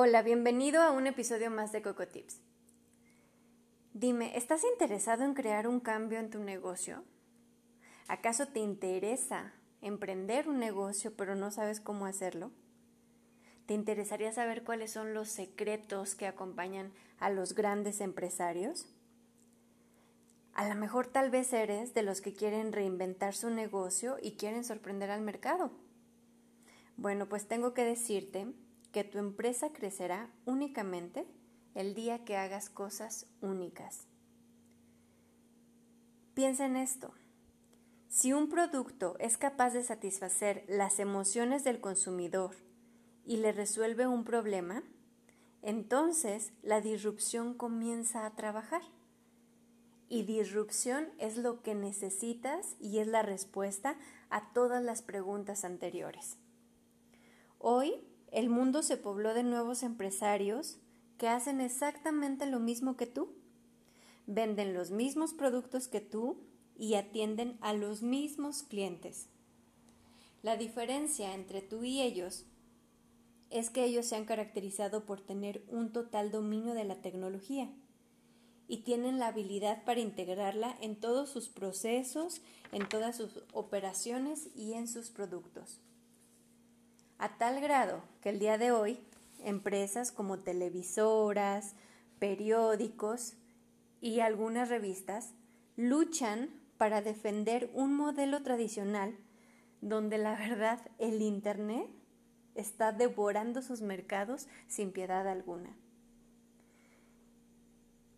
[0.00, 2.40] Hola, bienvenido a un episodio más de Coco Tips.
[3.94, 7.02] Dime, ¿estás interesado en crear un cambio en tu negocio?
[8.06, 12.52] ¿Acaso te interesa emprender un negocio pero no sabes cómo hacerlo?
[13.66, 18.86] ¿Te interesaría saber cuáles son los secretos que acompañan a los grandes empresarios?
[20.52, 24.62] A lo mejor tal vez eres de los que quieren reinventar su negocio y quieren
[24.62, 25.72] sorprender al mercado.
[26.96, 28.46] Bueno, pues tengo que decirte
[28.92, 31.26] que tu empresa crecerá únicamente
[31.74, 34.06] el día que hagas cosas únicas.
[36.34, 37.12] Piensa en esto.
[38.08, 42.56] Si un producto es capaz de satisfacer las emociones del consumidor
[43.24, 44.82] y le resuelve un problema,
[45.62, 48.82] entonces la disrupción comienza a trabajar.
[50.08, 53.98] Y disrupción es lo que necesitas y es la respuesta
[54.30, 56.38] a todas las preguntas anteriores.
[57.58, 60.76] Hoy el mundo se pobló de nuevos empresarios
[61.16, 63.30] que hacen exactamente lo mismo que tú.
[64.26, 66.38] Venden los mismos productos que tú
[66.76, 69.26] y atienden a los mismos clientes.
[70.42, 72.44] La diferencia entre tú y ellos
[73.50, 77.70] es que ellos se han caracterizado por tener un total dominio de la tecnología
[78.68, 84.74] y tienen la habilidad para integrarla en todos sus procesos, en todas sus operaciones y
[84.74, 85.80] en sus productos
[87.18, 89.00] a tal grado que el día de hoy
[89.44, 91.74] empresas como televisoras,
[92.18, 93.34] periódicos
[94.00, 95.32] y algunas revistas
[95.76, 99.16] luchan para defender un modelo tradicional
[99.80, 101.88] donde la verdad el Internet
[102.54, 105.76] está devorando sus mercados sin piedad alguna.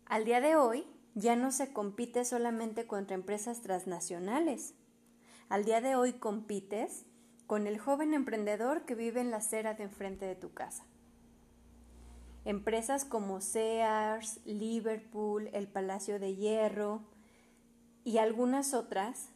[0.05, 4.73] Al día de hoy ya no se compite solamente contra empresas transnacionales.
[5.49, 7.05] Al día de hoy compites
[7.51, 10.85] con el joven emprendedor que vive en la acera de enfrente de tu casa.
[12.45, 17.01] Empresas como Sears, Liverpool, el Palacio de Hierro
[18.05, 19.31] y algunas otras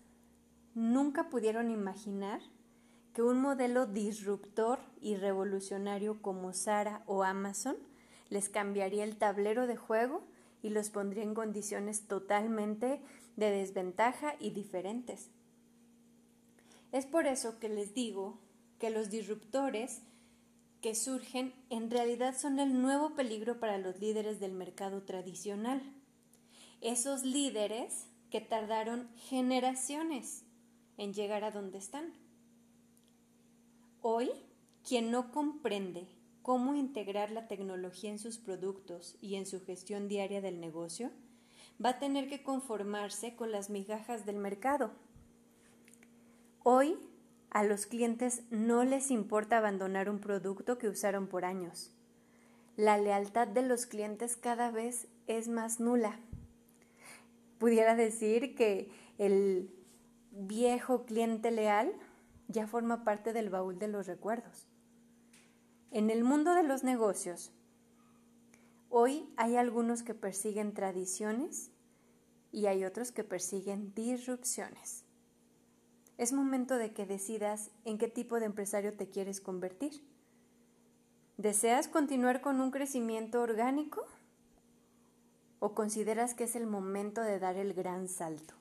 [0.76, 2.40] nunca pudieron imaginar
[3.14, 7.76] que un modelo disruptor y revolucionario como Zara o Amazon
[8.30, 10.24] les cambiaría el tablero de juego
[10.64, 13.02] y los pondría en condiciones totalmente
[13.36, 15.32] de desventaja y diferentes.
[16.96, 18.40] Es por eso que les digo
[18.80, 20.02] que los disruptores
[20.80, 25.82] que surgen en realidad son el nuevo peligro para los líderes del mercado tradicional.
[26.80, 30.46] Esos líderes que tardaron generaciones
[30.96, 32.14] en llegar a donde están.
[34.02, 34.32] Hoy,
[34.88, 36.08] quien no comprende
[36.44, 41.12] cómo integrar la tecnología en sus productos y en su gestión diaria del negocio,
[41.84, 44.92] va a tener que conformarse con las migajas del mercado
[46.68, 46.98] Hoy
[47.52, 51.94] a los clientes no les importa abandonar un producto que usaron por años.
[52.76, 56.20] La lealtad de los clientes cada vez es más nula.
[57.60, 58.90] Pudiera decir que
[59.20, 59.70] el
[60.32, 61.94] viejo cliente leal
[62.48, 64.68] ya forma parte del baúl de los recuerdos.
[65.92, 67.52] En el mundo de los negocios,
[68.90, 71.70] hoy hay algunos que persiguen tradiciones
[72.52, 75.05] y hay otros que persiguen disrupciones.
[76.18, 80.02] Es momento de que decidas en qué tipo de empresario te quieres convertir.
[81.38, 84.06] ¿Deseas continuar con un crecimiento orgánico?
[85.60, 88.54] ¿O consideras que es el momento de dar el gran salto?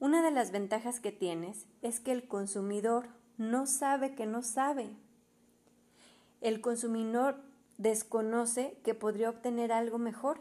[0.00, 4.90] Una de las ventajas que tienes es que el consumidor no sabe que no sabe.
[6.40, 7.36] El consumidor
[7.76, 10.40] desconoce que podría obtener algo mejor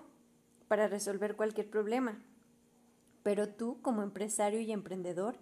[0.67, 2.21] para resolver cualquier problema.
[3.25, 5.35] Pero tú como empresario y emprendedor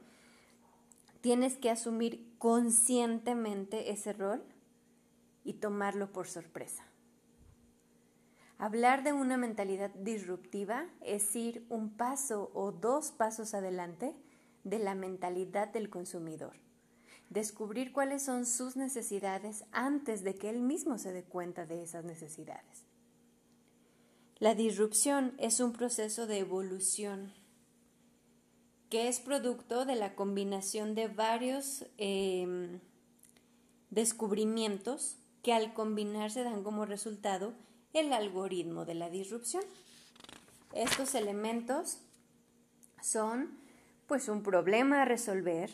[1.20, 4.42] tienes que asumir conscientemente ese rol
[5.44, 6.86] y tomarlo por sorpresa.
[8.58, 14.16] Hablar de una mentalidad disruptiva es ir un paso o dos pasos adelante
[14.64, 16.54] de la mentalidad del consumidor.
[17.30, 22.06] Descubrir cuáles son sus necesidades antes de que él mismo se dé cuenta de esas
[22.06, 22.86] necesidades.
[24.40, 27.43] La disrupción es un proceso de evolución
[28.94, 32.80] que es producto de la combinación de varios em,
[33.90, 37.56] descubrimientos que al combinarse dan como resultado
[37.94, 39.64] el algoritmo de la disrupción.
[40.76, 42.02] Estos elementos
[43.02, 43.58] son
[44.06, 45.72] pues un problema a resolver,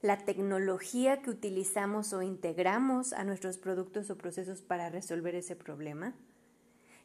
[0.00, 6.14] la tecnología que utilizamos o integramos a nuestros productos o procesos para resolver ese problema,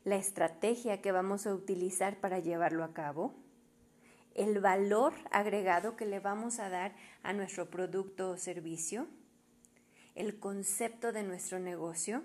[0.06, 3.36] la estrategia que vamos a utilizar para llevarlo a cabo,
[4.38, 9.08] el valor agregado que le vamos a dar a nuestro producto o servicio,
[10.16, 12.24] el concepto de nuestro negocio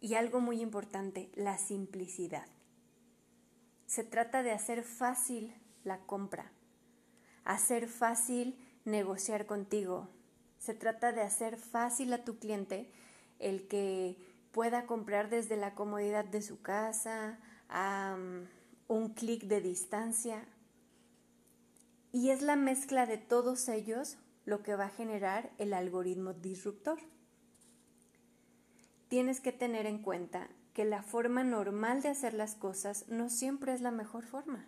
[0.00, 2.46] y algo muy importante, la simplicidad.
[3.86, 5.54] Se trata de hacer fácil
[5.84, 6.50] la compra,
[7.44, 10.08] hacer fácil negociar contigo.
[10.58, 12.90] Se trata de hacer fácil a tu cliente
[13.38, 14.16] el que
[14.52, 17.38] pueda comprar desde la comodidad de su casa,
[17.68, 18.16] a
[18.88, 20.46] un clic de distancia.
[22.12, 26.98] Y es la mezcla de todos ellos lo que va a generar el algoritmo disruptor.
[29.08, 33.72] Tienes que tener en cuenta que la forma normal de hacer las cosas no siempre
[33.72, 34.66] es la mejor forma.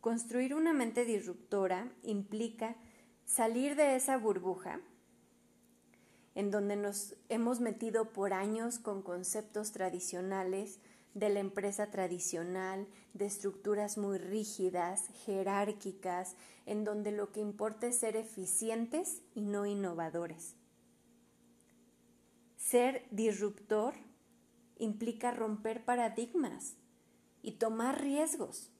[0.00, 2.76] Construir una mente disruptora implica
[3.24, 4.80] salir de esa burbuja
[6.34, 10.80] en donde nos hemos metido por años con conceptos tradicionales
[11.14, 16.36] de la empresa tradicional, de estructuras muy rígidas, jerárquicas,
[16.66, 20.56] en donde lo que importa es ser eficientes y no innovadores.
[22.56, 23.94] Ser disruptor
[24.78, 26.76] implica romper paradigmas
[27.42, 28.70] y tomar riesgos.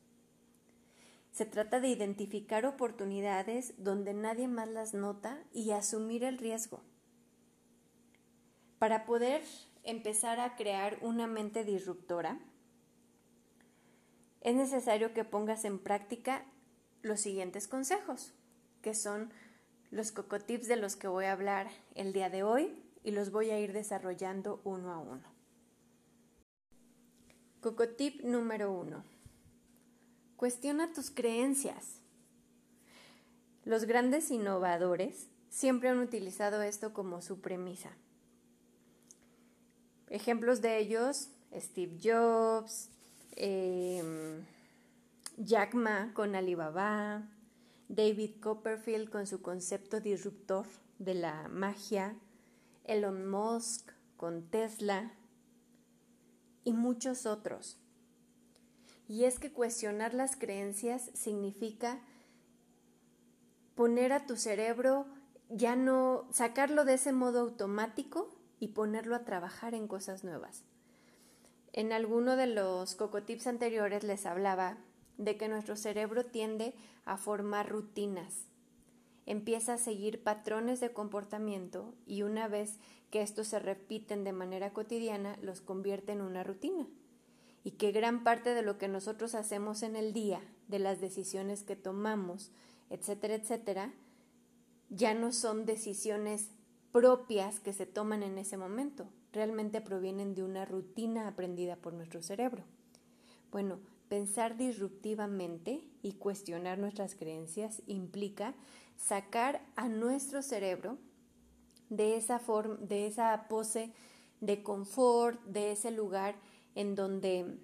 [1.32, 6.82] Se trata de identificar oportunidades donde nadie más las nota y asumir el riesgo.
[8.78, 9.42] Para poder
[9.82, 12.38] empezar a crear una mente disruptora,
[14.40, 16.44] es necesario que pongas en práctica
[17.02, 18.34] los siguientes consejos,
[18.80, 19.32] que son
[19.90, 23.50] los cocotips de los que voy a hablar el día de hoy y los voy
[23.50, 25.32] a ir desarrollando uno a uno.
[27.60, 29.04] Cocotip número uno.
[30.36, 32.00] Cuestiona tus creencias.
[33.64, 37.96] Los grandes innovadores siempre han utilizado esto como su premisa.
[40.12, 42.90] Ejemplos de ellos, Steve Jobs,
[43.34, 44.44] em,
[45.38, 47.26] Jack Ma con Alibaba,
[47.88, 50.66] David Copperfield con su concepto disruptor
[50.98, 52.14] de la magia,
[52.84, 55.14] Elon Musk con Tesla
[56.62, 57.78] y muchos otros.
[59.08, 61.98] Y es que cuestionar las creencias significa
[63.74, 65.06] poner a tu cerebro
[65.48, 68.28] ya no sacarlo de ese modo automático
[68.62, 70.62] y ponerlo a trabajar en cosas nuevas.
[71.72, 74.78] En alguno de los cocotips anteriores les hablaba
[75.18, 76.72] de que nuestro cerebro tiende
[77.04, 78.44] a formar rutinas.
[79.26, 82.78] Empieza a seguir patrones de comportamiento y una vez
[83.10, 86.86] que estos se repiten de manera cotidiana, los convierte en una rutina
[87.64, 91.64] y que gran parte de lo que nosotros hacemos en el día, de las decisiones
[91.64, 92.52] que tomamos,
[92.90, 93.92] etcétera, etcétera,
[94.88, 96.52] ya no son decisiones
[96.92, 102.22] propias que se toman en ese momento, realmente provienen de una rutina aprendida por nuestro
[102.22, 102.62] cerebro.
[103.50, 108.54] Bueno, pensar disruptivamente y cuestionar nuestras creencias implica
[108.96, 110.98] sacar a nuestro cerebro
[111.88, 113.92] de esa, forma, de esa pose
[114.40, 116.34] de confort, de ese lugar
[116.74, 117.58] en donde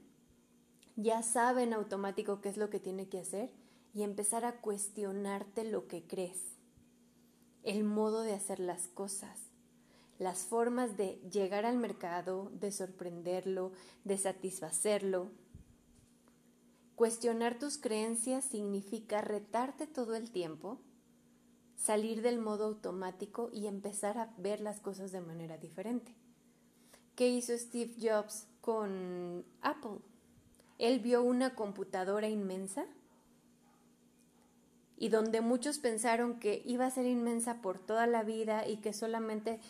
[0.97, 3.51] ya sabe en automático qué es lo que tiene que hacer
[3.95, 6.58] y empezar a cuestionarte lo que crees,
[7.63, 9.39] el modo de hacer las cosas,
[10.19, 13.73] las formas de llegar al mercado, de sorprenderlo,
[14.05, 15.31] de satisfacerlo.
[16.95, 20.81] Cuestionar tus creencias significa retarte todo el tiempo,
[21.77, 26.17] salir del modo automático y empezar a ver las cosas de manera diferente.
[27.15, 29.99] ¿Qué hizo Steve Jobs con Apple.
[30.77, 32.85] Él vio una computadora inmensa
[34.99, 38.93] y donde muchos pensaron que iba a ser inmensa por toda la vida y que
[38.93, 39.61] solamente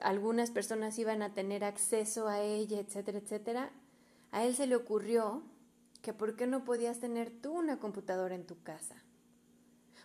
[0.00, 3.70] algunas personas iban a tener acceso a ella, etcétera, etcétera,
[4.30, 5.42] a él se le ocurrió
[6.00, 9.02] que por qué no podías tener tú una computadora en tu casa.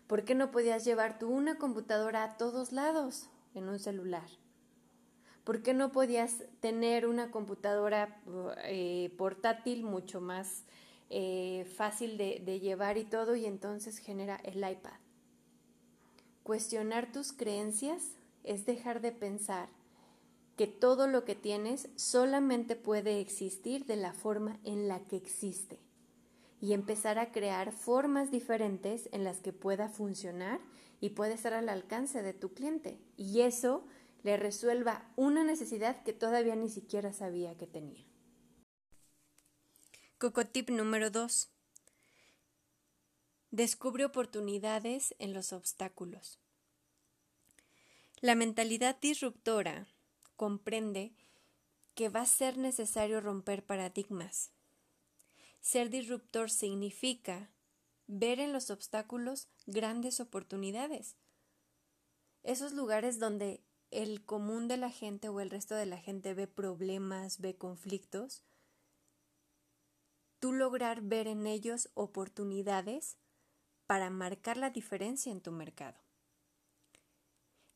[0.08, 4.28] ¿Por qué no podías llevar tú una computadora a todos lados en un celular?
[5.44, 8.22] ¿Por qué no podías tener una computadora
[8.66, 10.64] eh, portátil mucho más
[11.10, 15.00] eh, fácil de, de llevar y todo y entonces genera el iPad?
[16.44, 18.12] Cuestionar tus creencias
[18.44, 19.70] es dejar de pensar
[20.58, 25.80] que todo lo que tienes solamente puede existir de la forma en la que existe.
[26.62, 30.62] y empezar a crear formas diferentes en las que pueda funcionar
[31.02, 32.98] y pueda estar al alcance de tu cliente.
[33.18, 33.84] Y eso
[34.24, 38.06] le resuelva una necesidad que todavía ni siquiera sabía que tenía.
[40.24, 41.50] Cocotip número 2.
[43.52, 46.40] Descubre oportunidades en los obstáculos.
[48.22, 49.86] La mentalidad disruptora
[50.38, 51.12] comprende
[51.94, 54.52] que va a ser necesario romper paradigmas.
[55.60, 57.50] Ser disruptor significa
[58.08, 61.18] ver en los obstáculos grandes oportunidades.
[62.44, 63.60] Esos lugares donde
[63.92, 68.42] el común de la gente o el resto de la gente ve problemas, ve conflictos,
[70.44, 73.16] tú lograr ver en ellos oportunidades
[73.88, 75.98] para marcar la diferencia en tu mercado.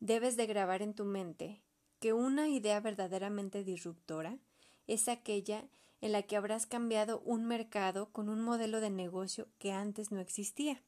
[0.02, 1.62] Debes de grabar en tu mente
[2.02, 4.38] que una idea verdaderamente disruptora
[4.86, 5.64] es aquella
[6.02, 10.20] en la que habrás cambiado un mercado con un modelo de negocio que antes no
[10.20, 10.84] existía.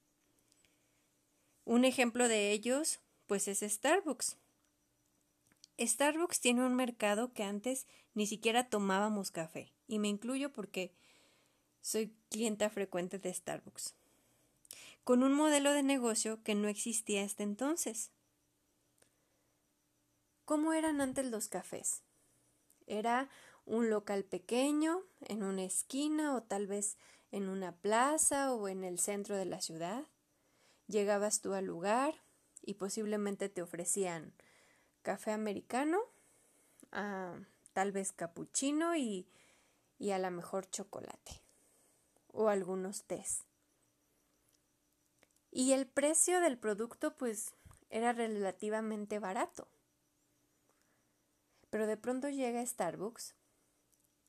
[1.63, 4.35] Un ejemplo de ellos, pues es Starbucks.
[5.79, 10.91] Starbucks tiene un mercado que antes ni siquiera tomábamos café, y me incluyo porque
[11.81, 13.95] soy clienta frecuente de Starbucks,
[15.03, 18.11] con un modelo de negocio que no existía hasta entonces.
[20.45, 22.01] ¿Cómo eran antes los cafés?
[22.87, 23.29] Era
[23.65, 26.97] un local pequeño, en una esquina o tal vez
[27.31, 30.05] en una plaza o en el centro de la ciudad.
[30.87, 32.15] Llegabas tú al lugar
[32.63, 34.33] y posiblemente te ofrecían
[35.03, 35.99] café americano,
[36.91, 37.37] ah,
[37.73, 39.27] tal vez cappuccino y,
[39.99, 41.48] y a lo mejor chocolate
[42.31, 43.45] o algunos tés.
[45.51, 47.55] Y el precio del producto pues
[47.89, 49.67] era relativamente barato.
[51.69, 53.35] Pero de pronto llega Starbucks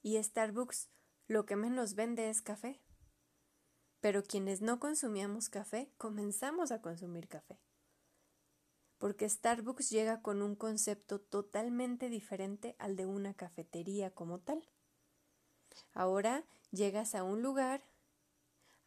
[0.03, 0.89] y Starbucks
[1.27, 2.81] lo que menos vende es café.
[4.01, 7.61] Pero quienes no consumíamos café comenzamos a consumir café
[9.01, 14.63] porque Starbucks llega con un concepto totalmente diferente al de una cafetería como tal.
[15.95, 17.83] Ahora llegas a un lugar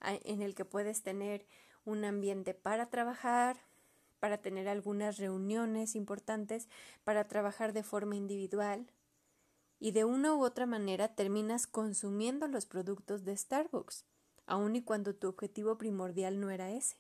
[0.03, 1.45] en el que puedes tener
[1.86, 3.57] un ambiente para trabajar,
[4.19, 6.67] para tener algunas reuniones importantes,
[7.03, 8.88] para trabajar de forma individual
[9.79, 14.05] y de una u otra manera terminas consumiendo los productos de Starbucks,
[14.45, 16.95] aun y cuando tu objetivo primordial no era ese.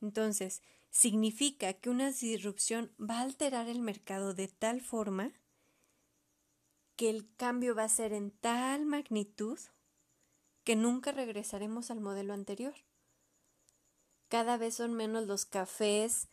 [0.00, 5.32] Entonces, significa que una disrupción va a alterar el mercado de tal forma
[6.96, 9.58] que el cambio va a ser en tal magnitud
[10.66, 12.74] que nunca regresaremos al modelo anterior.
[14.28, 16.26] Cada vez son menos los cafés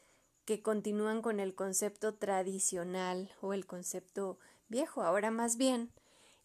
[0.46, 5.04] que continúan con el concepto tradicional o el concepto viejo.
[5.04, 5.92] Ahora más bien,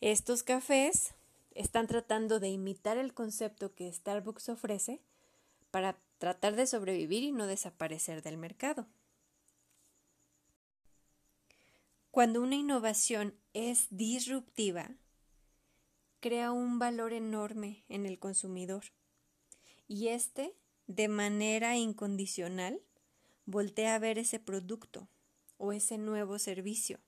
[0.03, 1.15] estos cafés
[1.53, 5.01] están tratando de imitar el concepto que Starbucks ofrece
[5.71, 8.87] para tratar de sobrevivir y no desaparecer del mercado.
[12.11, 14.91] Cuando una innovación es disruptiva,
[16.21, 18.85] crea un valor enorme en el consumidor
[19.87, 20.55] y éste,
[20.87, 22.81] de manera incondicional,
[23.47, 25.09] voltea a ver ese producto
[25.57, 27.01] o ese nuevo servicio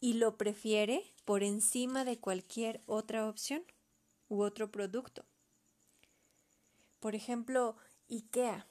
[0.00, 3.64] y lo prefiere por encima de cualquier otra opción
[4.28, 5.24] u otro producto.
[7.00, 7.76] Por ejemplo,
[8.08, 8.66] IKEA.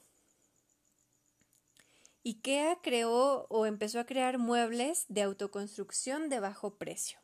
[2.24, 7.23] IKEA creó o empezó a crear muebles de autoconstrucción de bajo precio.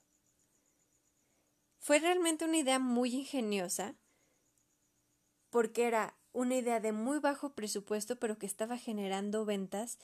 [1.79, 3.95] Fue realmente una idea muy ingeniosa
[5.49, 9.97] porque era una idea de muy bajo presupuesto pero que estaba generando ventas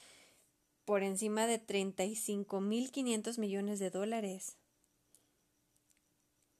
[0.85, 4.57] por encima de 35.500 millones de dólares.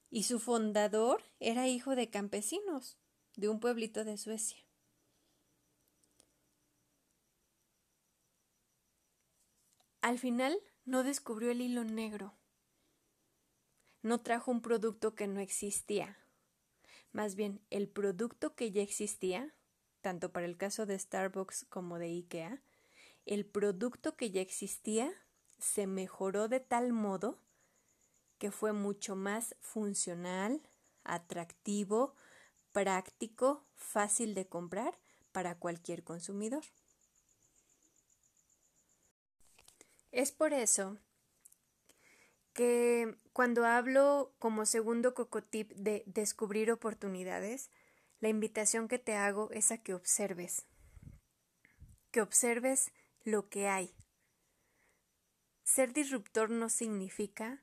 [0.10, 2.98] Y su fundador era hijo de campesinos
[3.36, 4.58] de un pueblito de Suecia.
[10.02, 12.34] Al final no descubrió el hilo negro.
[14.06, 16.16] No trajo un producto que no existía.
[17.12, 19.56] Más bien, el producto que ya existía,
[20.02, 22.62] tanto para el caso de Starbucks como de IKEA,
[23.26, 25.12] el producto que ya existía
[25.58, 27.40] se mejoró de tal modo
[28.38, 30.62] que fue mucho más funcional,
[31.04, 32.14] atractivo,
[32.74, 35.00] práctico, fácil de comprar
[35.32, 36.64] para cualquier consumidor.
[40.12, 41.00] Es por eso
[42.54, 47.70] que cuando hablo como segundo cocotip de descubrir oportunidades,
[48.22, 50.66] la invitación que te hago es a que observes,
[52.12, 52.94] que observes
[53.26, 53.94] lo que hay.
[55.66, 57.62] Ser disruptor no significa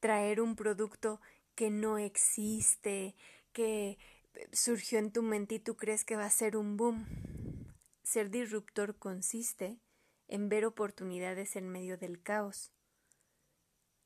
[0.00, 1.20] traer un producto
[1.54, 3.14] que no existe,
[3.52, 3.96] que
[4.50, 7.06] surgió en tu mente y tú crees que va a ser un boom.
[8.02, 9.78] Ser disruptor consiste
[10.26, 12.72] en ver oportunidades en medio del caos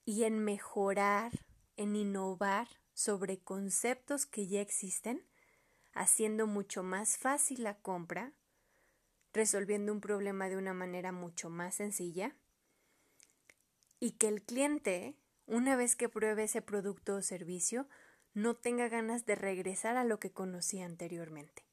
[0.08, 1.32] y en mejorar,
[1.76, 5.22] en innovar sobre conceptos que ya existen,
[5.92, 8.32] haciendo mucho más fácil la compra,
[9.34, 12.34] resolviendo un problema de una manera mucho más sencilla
[14.00, 17.86] y que el cliente, una vez que pruebe ese producto o servicio,
[18.32, 21.66] no tenga ganas de regresar a lo que conocía anteriormente.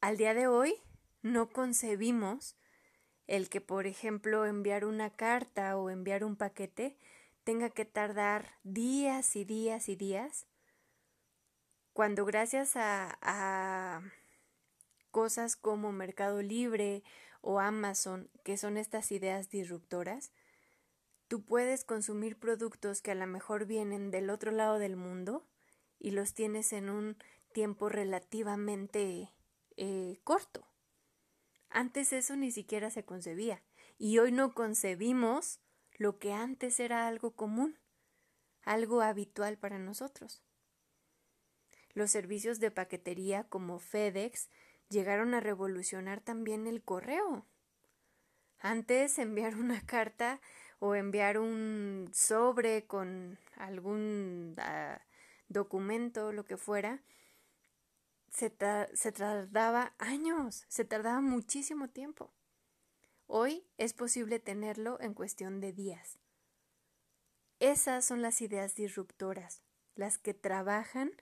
[0.00, 0.76] Al día de hoy
[1.22, 2.54] no concebimos
[3.30, 6.96] el que, por ejemplo, enviar una carta o enviar un paquete
[7.44, 10.48] tenga que tardar días y días y días,
[11.92, 14.02] cuando gracias a, a
[15.12, 17.04] cosas como Mercado Libre
[17.40, 20.32] o Amazon, que son estas ideas disruptoras,
[21.28, 25.46] tú puedes consumir productos que a lo mejor vienen del otro lado del mundo
[26.00, 27.16] y los tienes en un
[27.52, 29.30] tiempo relativamente
[29.76, 30.69] eh, corto.
[31.70, 33.62] Antes eso ni siquiera se concebía
[33.96, 35.60] y hoy no concebimos
[35.96, 37.78] lo que antes era algo común,
[38.62, 40.42] algo habitual para nosotros.
[41.94, 44.48] Los servicios de paquetería como FedEx
[44.88, 47.46] llegaron a revolucionar también el correo.
[48.58, 50.40] Antes enviar una carta
[50.80, 55.00] o enviar un sobre con algún ah,
[55.48, 57.02] documento, lo que fuera,
[58.30, 58.52] se,
[58.94, 62.32] se tardaba años, se tardaba muchísimo tiempo.
[63.26, 66.18] Hoy es posible tenerlo en cuestión de días.
[67.60, 69.62] Esas son las ideas disruptoras,
[69.94, 71.12] las que trabajan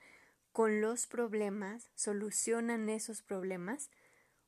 [0.51, 3.91] con los problemas, solucionan esos problemas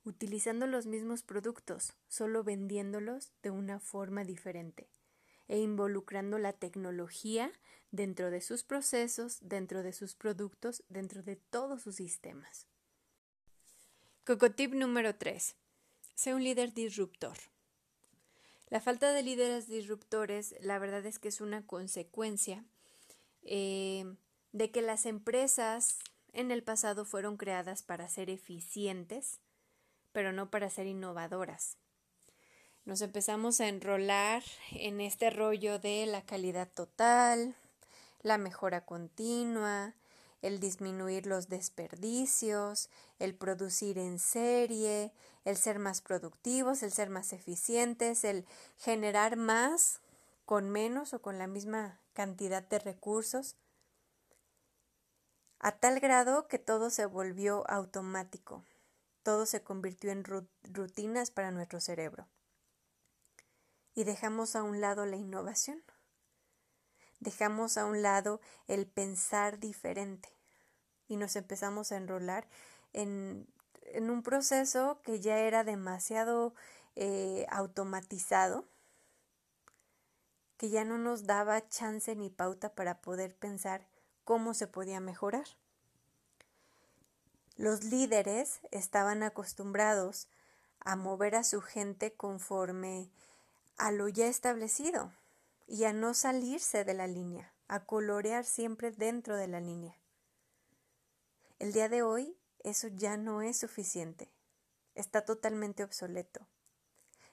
[0.03, 4.89] utilizando los mismos productos, solo vendiéndolos de una forma diferente
[5.47, 7.51] e involucrando la tecnología
[7.91, 12.65] dentro de sus procesos, dentro de sus productos, dentro de todos sus sistemas.
[14.25, 15.55] Cocotip número 3.
[16.15, 17.37] Sé un líder disruptor.
[18.69, 22.63] La falta de líderes disruptores, la verdad es que es una consecuencia
[23.43, 24.15] eh,
[24.53, 25.99] de que las empresas
[26.31, 29.39] en el pasado fueron creadas para ser eficientes,
[30.13, 31.77] pero no para ser innovadoras.
[32.85, 37.55] Nos empezamos a enrolar en este rollo de la calidad total,
[38.21, 39.95] la mejora continua,
[40.41, 45.13] el disminuir los desperdicios, el producir en serie,
[45.45, 48.45] el ser más productivos, el ser más eficientes, el
[48.77, 50.01] generar más
[50.45, 53.55] con menos o con la misma cantidad de recursos
[55.63, 58.65] a tal grado que todo se volvió automático,
[59.21, 62.27] todo se convirtió en rutinas para nuestro cerebro.
[63.93, 65.83] Y dejamos a un lado la innovación,
[67.21, 70.29] dejamos a un lado el pensar diferente
[71.07, 72.47] y nos empezamos a enrolar
[72.91, 73.47] en,
[73.95, 76.53] un proceso que ya era demasiado
[76.95, 78.65] eh, automatizado,
[80.57, 83.85] que ya no nos daba chance ni pauta para poder pensar
[84.23, 85.45] cómo se podía mejorar.
[87.57, 90.27] Los líderes estaban acostumbrados
[90.79, 93.09] a mover a su gente conforme
[93.77, 95.11] a lo ya establecido
[95.71, 99.97] y a no salirse de la línea, a colorear siempre dentro de la línea.
[101.59, 104.33] El día de hoy eso ya no es suficiente,
[104.95, 106.45] está totalmente obsoleto.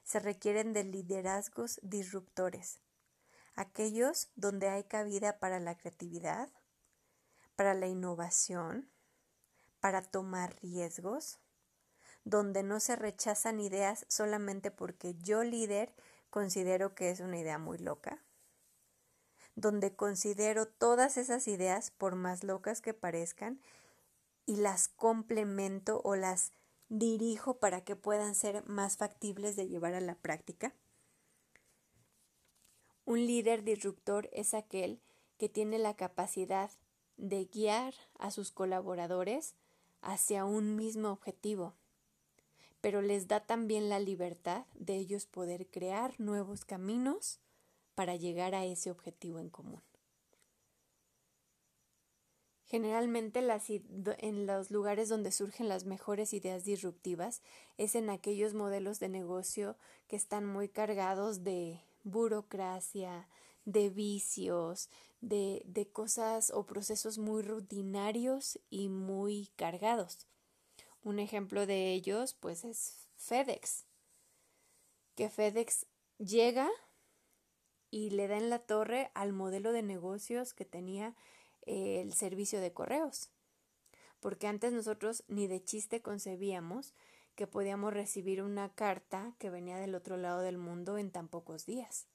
[0.03, 2.79] Se requieren de liderazgos disruptores,
[3.55, 6.49] aquellos donde hay cabida para la creatividad,
[7.57, 8.89] para la innovación,
[9.81, 11.41] para tomar riesgos,
[12.23, 15.93] donde no se rechazan ideas solamente porque yo líder
[16.29, 18.23] considero que es una idea muy loca,
[19.59, 23.59] donde considero todas esas ideas, por más locas que parezcan,
[24.45, 26.53] y las complemento o las
[26.87, 30.73] dirijo para que puedan ser más factibles de llevar a la práctica.
[33.05, 35.01] Un líder disruptor es aquel
[35.37, 36.71] que tiene la capacidad
[37.17, 39.55] de guiar a sus colaboradores
[40.01, 41.75] hacia un mismo objetivo,
[42.81, 47.39] pero les da también la libertad de ellos poder crear nuevos caminos
[47.99, 49.81] para llegar a ese objetivo en común.
[52.63, 53.41] Generalmente
[54.19, 57.41] en los lugares donde surgen las mejores ideas disruptivas
[57.75, 59.75] es en aquellos modelos de negocio
[60.07, 63.27] que están muy cargados de burocracia,
[63.65, 70.25] de vicios, de, de cosas o procesos muy rutinarios y muy cargados.
[71.03, 73.83] Un ejemplo de ellos, pues, es FedEx.
[75.15, 75.85] Que FedEx
[76.17, 76.69] llega
[77.91, 81.15] y le da en la torre al modelo de negocios que tenía
[81.65, 83.29] eh, el servicio de correos.
[84.19, 86.93] Porque antes nosotros ni de chiste concebíamos
[87.35, 91.65] que podíamos recibir una carta que venía del otro lado del mundo en tan pocos
[91.65, 92.07] días.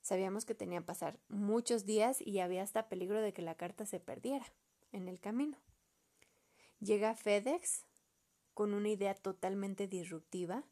[0.00, 3.86] Sabíamos que tenía que pasar muchos días y había hasta peligro de que la carta
[3.86, 4.46] se perdiera
[4.92, 5.58] en el camino.
[6.80, 7.84] Llega FedEx
[8.54, 10.64] con una idea totalmente disruptiva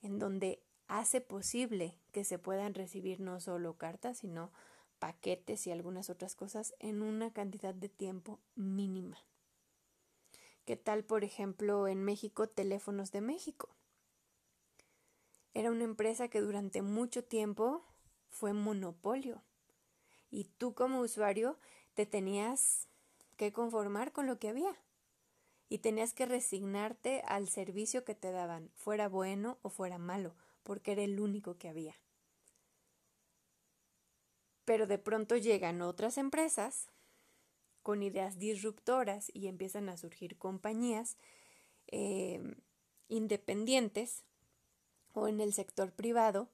[0.00, 0.62] en donde
[0.98, 4.52] hace posible que se puedan recibir no solo cartas, sino
[4.98, 9.16] paquetes y algunas otras cosas en una cantidad de tiempo mínima.
[10.66, 13.70] ¿Qué tal, por ejemplo, en México, Teléfonos de México?
[15.54, 17.82] Era una empresa que durante mucho tiempo
[18.28, 19.42] fue monopolio
[20.30, 21.58] y tú como usuario
[21.94, 22.86] te tenías
[23.38, 24.76] que conformar con lo que había
[25.70, 30.92] y tenías que resignarte al servicio que te daban, fuera bueno o fuera malo, porque
[30.92, 31.96] era el único que había.
[34.64, 36.88] Pero de pronto llegan otras empresas
[37.82, 41.16] con ideas disruptoras y empiezan a surgir compañías
[41.88, 42.40] eh,
[43.08, 44.22] independientes
[45.12, 46.48] o en el sector privado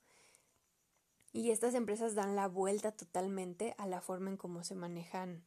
[1.32, 5.44] y estas empresas dan la vuelta totalmente a la forma en cómo se manejan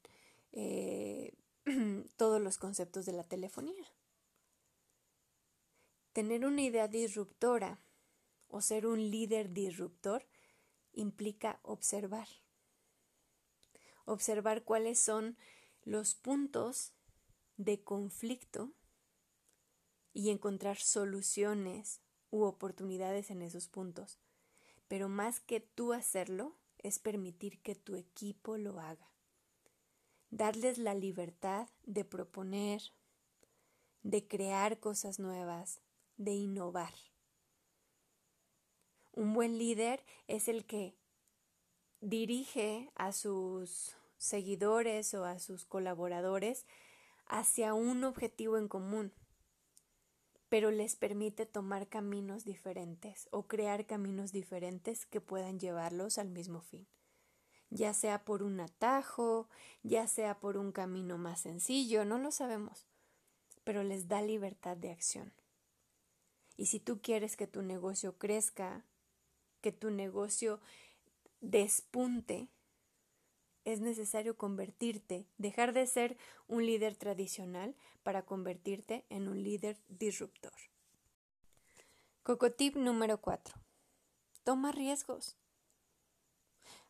[0.52, 1.34] eh,
[2.18, 3.92] todos los conceptos de la telefonía.
[6.14, 7.80] Tener una idea disruptora
[8.52, 10.28] o ser un líder disruptor
[10.94, 12.28] implica observar
[14.06, 15.38] observar cuáles son
[15.84, 16.94] los puntos
[17.58, 18.72] de conflicto
[20.14, 24.20] y encontrar soluciones u oportunidades en esos puntos.
[24.88, 29.12] Pero más que tú hacerlo, es permitir que tu equipo lo haga.
[30.32, 32.82] Darles la libertad de proponer,
[34.04, 35.82] de crear cosas nuevas,
[36.18, 36.94] de innovar.
[39.14, 40.96] Un buen líder es el que
[42.00, 46.66] dirige a sus seguidores o a sus colaboradores
[47.26, 49.14] hacia un objetivo en común,
[50.48, 56.62] pero les permite tomar caminos diferentes o crear caminos diferentes que puedan llevarlos al mismo
[56.62, 56.88] fin,
[57.70, 59.50] ya sea por un atajo,
[59.82, 62.86] ya sea por un camino más sencillo, no lo sabemos,
[63.64, 65.34] pero les da libertad de acción.
[66.58, 68.86] Y si tú quieres que tu negocio crezca,
[69.62, 70.60] que tu negocio
[71.40, 72.50] despunte,
[73.64, 80.54] es necesario convertirte, dejar de ser un líder tradicional para convertirte en un líder disruptor.
[82.24, 83.56] Cocotip número 4.
[84.44, 85.38] Toma riesgos.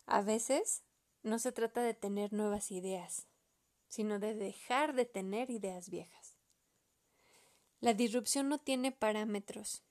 [0.06, 0.82] A veces
[1.22, 3.26] no se trata de tener nuevas ideas,
[3.88, 6.36] sino de dejar de tener ideas viejas.
[7.80, 9.82] La disrupción no tiene parámetros,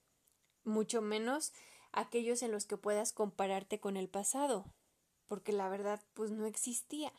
[0.63, 1.53] mucho menos
[1.93, 4.65] aquellos en los que puedas compararte con el pasado,
[5.27, 7.13] porque la verdad pues no existía.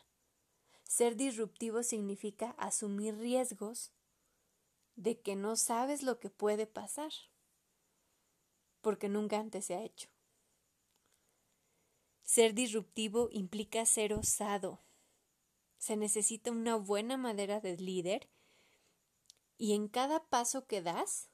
[0.84, 3.92] Ser disruptivo significa asumir riesgos
[4.96, 7.12] de que no sabes lo que puede pasar,
[8.80, 10.08] porque nunca antes se ha hecho.
[12.22, 14.80] Ser disruptivo implica ser osado.
[15.78, 18.28] Se necesita una buena madera de líder
[19.58, 21.28] y en cada paso que das,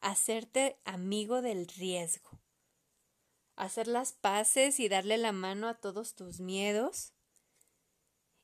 [0.00, 2.27] hacerte amigo del riesgo
[3.58, 7.12] hacer las paces y darle la mano a todos tus miedos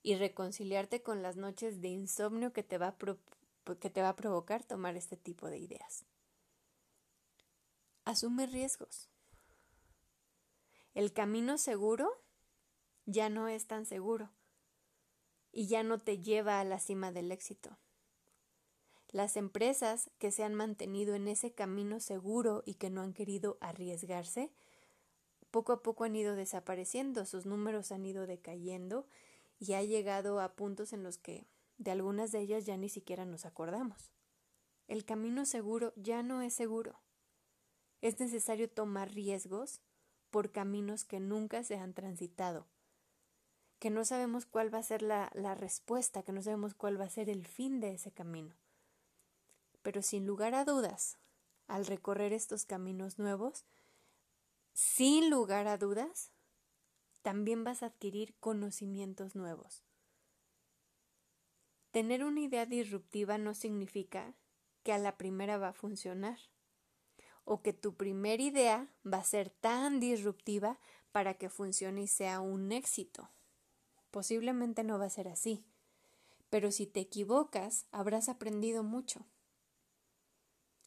[0.03, 4.17] y reconciliarte con las noches de insomnio que te va a, que te va a
[4.17, 6.05] provocar tomar este tipo de ideas.
[8.05, 9.09] Asume riesgos.
[10.95, 12.21] El camino seguro
[13.07, 14.31] ya no es tan seguro
[15.53, 17.79] y ya no te lleva a la cima del éxito.
[19.09, 23.59] Las empresas que se han mantenido en ese camino seguro y que no han querido
[23.61, 24.53] arriesgarse
[25.55, 29.07] poco a poco han ido desapareciendo, sus números han ido decayendo
[29.61, 31.47] y ha llegado a puntos en los que
[31.79, 34.11] de algunas de ellas ya ni siquiera nos acordamos.
[34.89, 36.99] El camino seguro ya no es seguro.
[38.01, 39.81] Es necesario tomar riesgos
[40.33, 42.67] por caminos que nunca se han transitado,
[43.79, 47.05] que no sabemos cuál va a ser la, la respuesta, que no sabemos cuál va
[47.05, 48.57] a ser el fin de ese camino.
[49.83, 51.17] Pero sin lugar a dudas,
[51.69, 53.65] al recorrer estos caminos nuevos,
[54.75, 56.33] sin lugar a dudas,
[57.23, 59.85] también vas a adquirir conocimientos nuevos.
[61.93, 64.35] Tener una idea disruptiva no significa
[64.83, 66.39] que a la primera va a funcionar
[67.45, 70.79] o que tu primera idea va a ser tan disruptiva
[71.13, 73.31] para que funcione y sea un éxito.
[74.11, 75.65] Posiblemente no va a ser así,
[76.51, 79.25] pero si te equivocas habrás aprendido mucho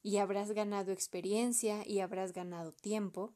[0.03, 3.33] y habrás ganado experiencia y habrás ganado tiempo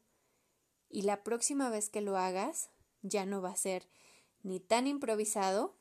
[0.92, 3.88] y la próxima vez que lo hagas ya no va a ser
[4.42, 5.74] ni tan improvisado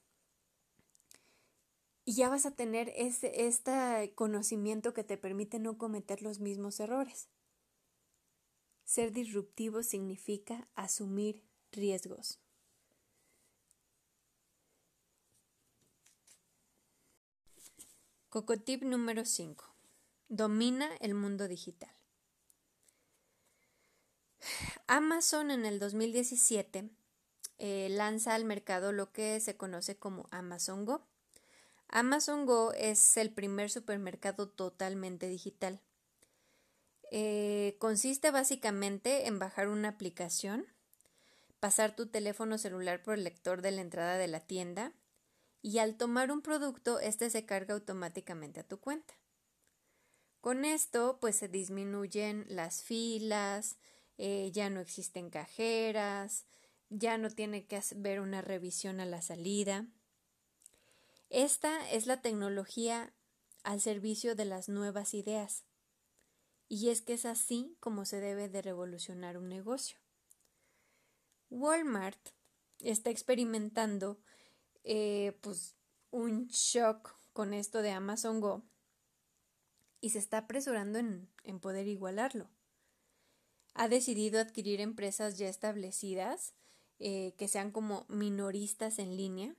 [2.05, 6.79] y ya vas a tener ese, este conocimiento que te permite no cometer los mismos
[6.79, 7.29] errores.
[8.85, 12.39] Ser disruptivo significa asumir riesgos.
[18.29, 19.65] Cocotip número 5.
[20.29, 22.00] Domina el mundo digital.
[24.87, 26.89] Amazon en el 2017
[27.57, 31.05] eh, lanza al mercado lo que se conoce como Amazon Go.
[31.89, 35.81] Amazon Go es el primer supermercado totalmente digital.
[37.11, 40.65] Eh, consiste básicamente en bajar una aplicación,
[41.59, 44.93] pasar tu teléfono celular por el lector de la entrada de la tienda
[45.61, 49.13] y al tomar un producto, este se carga automáticamente a tu cuenta.
[50.39, 53.77] Con esto, pues se disminuyen las filas,
[54.23, 56.45] eh, ya no existen cajeras,
[56.91, 59.87] ya no tiene que haber una revisión a la salida.
[61.31, 63.15] Esta es la tecnología
[63.63, 65.63] al servicio de las nuevas ideas.
[66.67, 69.97] Y es que es así como se debe de revolucionar un negocio.
[71.49, 72.29] Walmart
[72.77, 74.19] está experimentando
[74.83, 75.75] eh, pues
[76.11, 78.61] un shock con esto de Amazon Go
[79.99, 82.51] y se está apresurando en, en poder igualarlo.
[83.73, 86.53] Ha decidido adquirir empresas ya establecidas
[86.99, 89.55] eh, que sean como minoristas en línea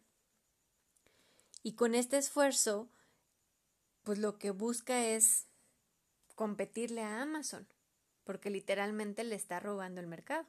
[1.63, 2.89] y con este esfuerzo,
[4.03, 5.47] pues lo que busca es
[6.35, 7.69] competirle a Amazon,
[8.25, 10.47] porque literalmente le está robando el mercado.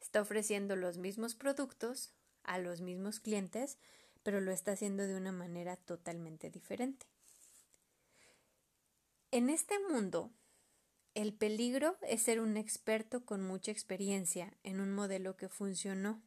[0.00, 2.12] Está ofreciendo los mismos productos
[2.44, 3.78] a los mismos clientes,
[4.22, 7.06] pero lo está haciendo de una manera totalmente diferente.
[9.30, 10.30] En este mundo,
[11.14, 16.22] el peligro es ser un experto con mucha experiencia en un modelo que funcionó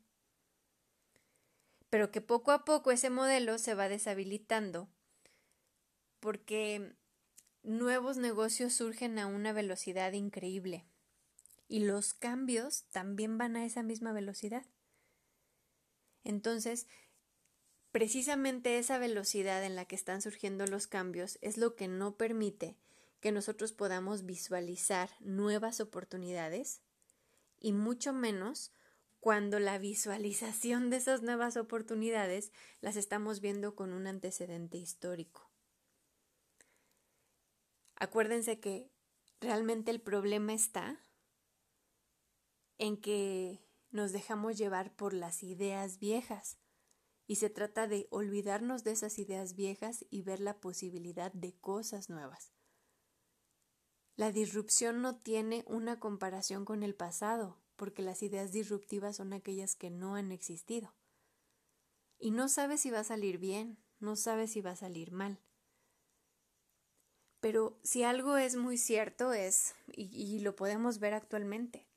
[1.92, 4.90] pero que poco a poco ese modelo se va deshabilitando
[6.22, 6.96] porque
[7.64, 10.86] nuevos negocios surgen a una velocidad increíble
[11.68, 14.66] y los cambios también van a esa misma velocidad.
[16.24, 16.88] Entonces,
[17.92, 22.78] precisamente esa velocidad en la que están surgiendo los cambios es lo que no permite
[23.22, 26.82] que nosotros podamos visualizar nuevas oportunidades
[27.60, 28.74] y mucho menos
[29.20, 35.52] cuando la visualización de esas nuevas oportunidades las estamos viendo con un antecedente histórico.
[37.96, 38.90] Acuérdense que
[39.40, 41.00] realmente el problema está
[42.80, 43.60] en que
[43.92, 46.58] nos dejamos llevar por las ideas viejas
[47.28, 52.10] y se trata de olvidarnos de esas ideas viejas y ver la posibilidad de cosas
[52.10, 52.52] nuevas.
[54.16, 59.76] La disrupción no tiene una comparación con el pasado, porque las ideas disruptivas son aquellas
[59.76, 60.94] que no han existido.
[62.20, 65.40] Y no sabes si va a salir bien, no sabes si va a salir mal.
[67.40, 71.88] Pero si algo es muy cierto es, y, y lo podemos ver actualmente,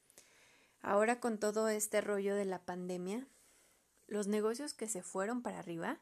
[0.81, 3.27] ahora con todo este rollo de la pandemia,
[4.07, 6.01] los negocios que se fueron para arriba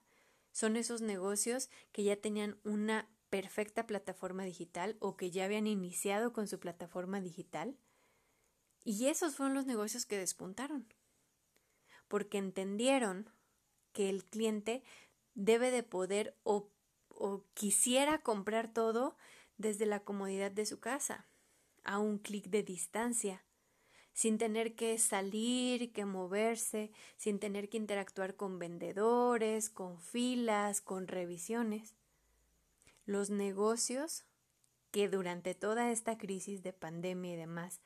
[0.52, 6.34] son esos negocios que ya tenían una perfecta plataforma digital o que ya habían iniciado
[6.34, 7.78] con su plataforma digital
[8.84, 10.86] y esos fueron los negocios que despuntaron,
[12.08, 13.30] porque entendieron
[13.94, 14.82] que el cliente
[15.32, 16.68] debe de poder o,
[17.08, 19.16] o quisiera comprar todo
[19.56, 21.26] desde la comodidad de su casa,
[21.84, 23.46] a un clic de distancia,
[24.12, 31.08] sin tener que salir, que moverse, sin tener que interactuar con vendedores, con filas, con
[31.08, 31.94] revisiones.
[33.04, 34.24] Los negocios
[34.90, 37.80] que durante toda esta crisis de pandemia y demás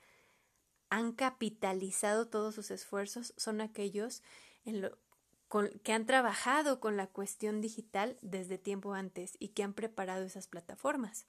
[0.90, 4.22] han capitalizado todos sus esfuerzos son aquellos
[4.64, 10.48] que han trabajado con la cuestión digital desde tiempo antes y que han preparado esas
[10.48, 11.26] plataformas.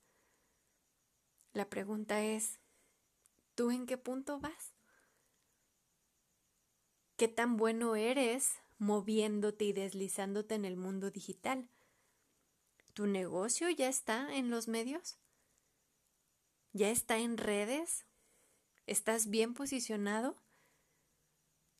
[1.54, 2.60] La pregunta es,
[3.56, 4.74] ¿tú en qué punto vas?
[7.16, 11.68] ¿Qué tan bueno eres moviéndote y deslizándote en el mundo digital?
[12.98, 15.20] ¿Tu negocio ya está en los medios?
[16.74, 18.08] ¿Ya está en redes?
[18.88, 20.42] ¿Estás bien posicionado?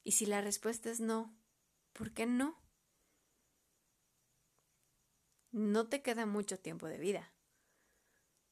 [0.04, 1.36] Y si la respuesta es no,
[1.94, 2.62] ¿por qué no?
[5.50, 7.34] No te queda mucho tiempo de vida.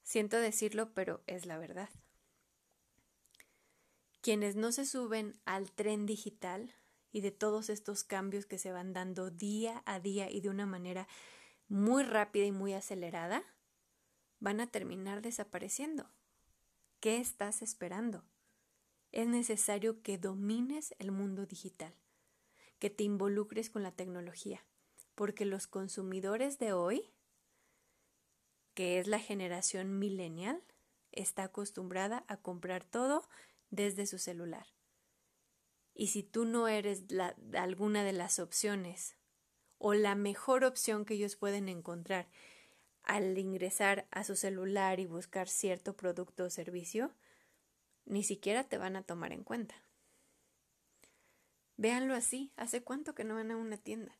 [0.01, 1.91] Siento decirlo, pero es la verdad.
[4.21, 6.73] Quienes no se suben al tren digital
[7.11, 10.65] y de todos estos cambios que se van dando día a día y de una
[10.65, 11.07] manera
[11.67, 13.43] muy rápida y muy acelerada,
[14.39, 16.09] van a terminar desapareciendo.
[16.99, 18.23] ¿Qué estás esperando?
[19.11, 21.95] es necesario que domines el mundo digital,
[22.79, 24.65] que te involucres con la tecnología,
[25.15, 27.15] porque los consumidores de hoy
[28.75, 30.61] que es la generación millennial,
[31.11, 33.27] está acostumbrada a comprar todo
[33.71, 34.67] desde su celular.
[35.95, 37.05] Y si tú no eres
[37.53, 39.15] alguna de las opciones
[39.87, 42.25] o la mejor opción que ellos pueden encontrar
[43.03, 47.11] al ingresar a su celular y buscar cierto producto o servicio,
[48.05, 49.75] ni siquiera te van a tomar en cuenta.
[51.77, 54.17] Véanlo así, ¿hace cuánto que no van a una tienda?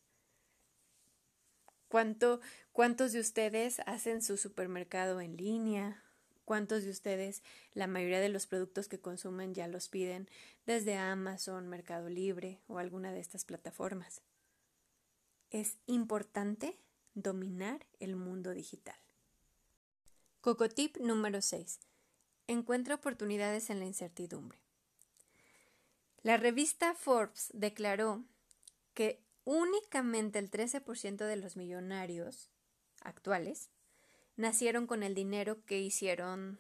[1.88, 6.04] ¿Cuánto, ¿Cuántos de ustedes hacen su supermercado en línea?
[6.46, 7.42] ¿Cuántos de ustedes,
[7.74, 10.30] la mayoría de los productos que consumen ya los piden
[10.68, 14.22] desde Amazon, Mercado Libre o alguna de estas plataformas?
[15.52, 16.78] Es importante
[17.14, 18.98] dominar el mundo digital.
[20.42, 21.80] Cocotip número 6.
[22.48, 24.60] Encuentra oportunidades en la incertidumbre.
[26.22, 28.24] La revista Forbes declaró
[28.94, 32.50] que únicamente el 13% de los millonarios
[33.02, 33.70] actuales
[34.36, 36.60] nacieron con el dinero que hicieron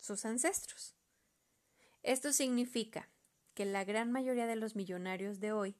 [0.00, 0.94] sus ancestros.
[2.02, 3.08] Esto significa
[3.54, 5.76] que la gran mayoría de los millonarios de hoy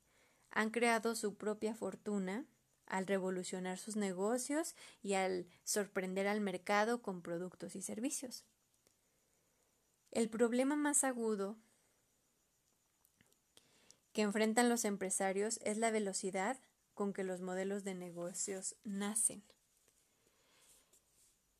[0.54, 2.46] han creado su propia fortuna
[2.86, 8.44] al revolucionar sus negocios y al sorprender al mercado con productos y servicios.
[10.12, 11.56] El problema más agudo
[14.12, 16.56] que enfrentan los empresarios es la velocidad
[16.94, 19.42] con que los modelos de negocios nacen.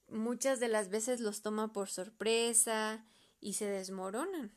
[0.07, 3.05] Muchas de las veces los toma por sorpresa
[3.41, 4.55] y se desmoronan.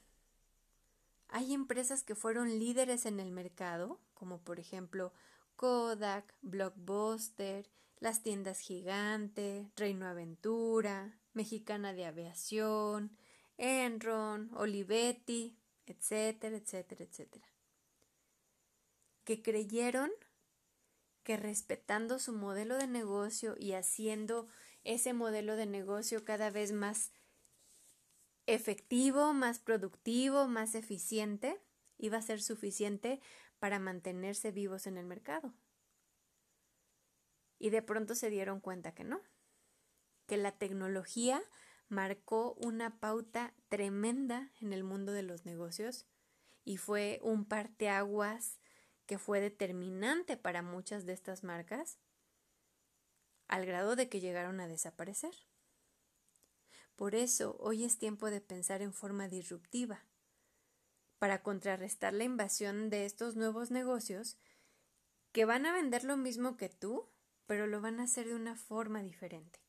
[1.28, 5.14] Hay empresas que fueron líderes en el mercado, como por ejemplo
[5.56, 13.16] Kodak, Blockbuster, las tiendas Gigante, Reino Aventura, Mexicana de Aviación,
[13.58, 17.48] Enron, Olivetti, etcétera, etcétera, etcétera.
[19.24, 20.12] Que creyeron
[21.24, 24.48] que respetando su modelo de negocio y haciendo
[24.84, 27.12] ese modelo de negocio cada vez más
[28.46, 31.60] efectivo, más productivo, más eficiente,
[31.98, 33.20] iba a ser suficiente
[33.60, 35.54] para mantenerse vivos en el mercado.
[37.60, 39.22] Y de pronto se dieron cuenta que no,
[40.28, 41.42] que la tecnología
[41.90, 46.06] marcó una pauta tremenda en el mundo de los negocios
[46.64, 48.60] y fue un parteaguas
[49.06, 51.98] que fue determinante para muchas de estas marcas,
[53.48, 55.34] al grado de que llegaron a desaparecer.
[56.98, 60.04] Por eso hoy es tiempo de pensar en forma disruptiva,
[61.20, 64.38] para contrarrestar la invasión de estos nuevos negocios
[65.32, 67.10] que van a vender lo mismo que tú,
[67.46, 69.60] pero lo van a hacer de una forma diferente.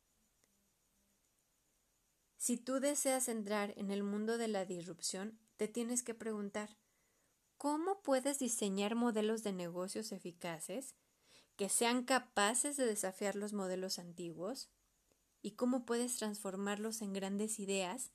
[2.37, 6.77] Si tú deseas entrar en el mundo de la disrupción, te tienes que preguntar,
[7.59, 10.95] ¿Cómo puedes diseñar modelos de negocios eficaces
[11.57, 14.71] que sean capaces de desafiar los modelos antiguos?
[15.43, 18.13] ¿Y cómo puedes transformarlos en grandes ideas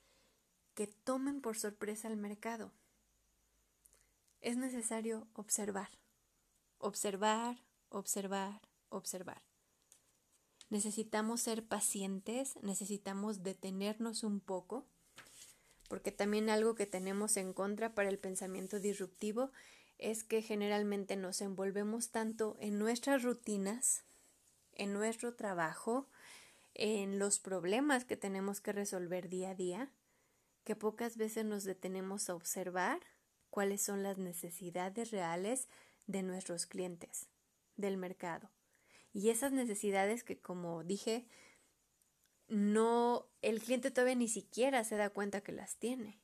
[0.75, 2.71] que tomen por sorpresa al mercado?
[4.43, 5.89] Es necesario observar,
[6.77, 9.41] observar, observar, observar.
[10.69, 14.85] Necesitamos ser pacientes, necesitamos detenernos un poco
[15.87, 19.49] porque también algo que tenemos en contra para el pensamiento disruptivo
[19.97, 24.03] es que generalmente nos envolvemos tanto en nuestras rutinas,
[24.73, 26.09] en nuestro trabajo,
[26.73, 29.91] en los problemas que tenemos que resolver día a día,
[30.65, 32.99] que pocas veces nos detenemos a observar
[33.53, 35.67] cuáles son las necesidades reales
[36.07, 37.27] de nuestros clientes,
[37.77, 38.49] del mercado.
[39.13, 41.27] Y esas necesidades que, como dije,
[42.47, 46.19] no, el cliente todavía ni siquiera se da cuenta que las tiene.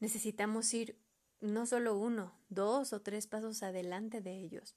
[0.00, 0.98] Necesitamos ir
[1.40, 4.76] no solo uno, dos o tres pasos adelante de ellos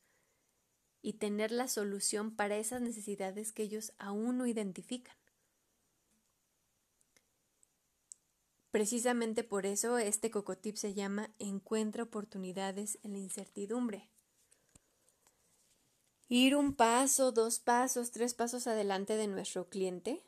[1.02, 5.18] y tener la solución para esas necesidades que ellos aún no identifican.
[8.76, 14.12] Precisamente por eso este cocotip se llama Encuentra oportunidades en la incertidumbre
[16.28, 20.26] ir un paso, dos pasos, tres pasos adelante de nuestro cliente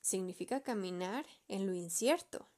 [0.00, 2.48] significa caminar en lo incierto,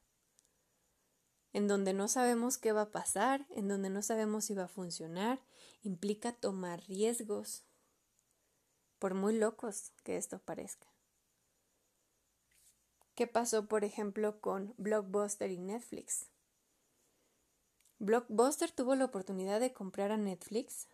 [1.51, 4.67] en donde no sabemos qué va a pasar, en donde no sabemos si va a
[4.69, 5.41] funcionar,
[5.81, 7.65] implica tomar riesgos,
[8.99, 10.87] por muy locos que esto parezca.
[13.19, 16.27] ¿Qué pasó, por ejemplo, con Blockbuster y Netflix?
[17.97, 20.87] Blockbuster tuvo la oportunidad de comprar a Netflix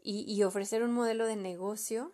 [0.00, 2.12] y, ofrecer un modelo de negocio